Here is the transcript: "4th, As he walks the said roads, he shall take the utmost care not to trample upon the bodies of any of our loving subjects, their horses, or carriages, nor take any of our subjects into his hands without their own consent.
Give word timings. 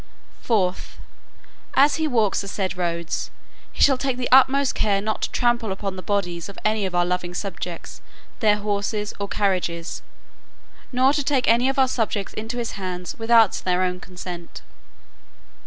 "4th, 0.43 0.93
As 1.75 1.97
he 1.97 2.07
walks 2.07 2.41
the 2.41 2.47
said 2.47 2.75
roads, 2.75 3.29
he 3.71 3.83
shall 3.83 3.99
take 3.99 4.17
the 4.17 4.31
utmost 4.31 4.73
care 4.73 4.99
not 4.99 5.21
to 5.21 5.29
trample 5.29 5.71
upon 5.71 5.95
the 5.95 6.01
bodies 6.01 6.49
of 6.49 6.57
any 6.65 6.87
of 6.87 6.95
our 6.95 7.05
loving 7.05 7.35
subjects, 7.35 8.01
their 8.39 8.55
horses, 8.57 9.13
or 9.19 9.27
carriages, 9.27 10.01
nor 10.91 11.13
take 11.13 11.47
any 11.47 11.69
of 11.69 11.77
our 11.77 11.87
subjects 11.87 12.33
into 12.33 12.57
his 12.57 12.71
hands 12.71 13.13
without 13.19 13.61
their 13.63 13.83
own 13.83 13.99
consent. 13.99 14.63